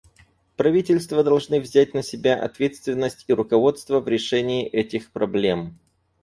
[0.57, 5.77] Правительства должны взять на себя ответственность и руководство в решении этих проблем.